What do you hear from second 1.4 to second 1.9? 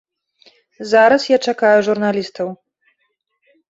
чакаю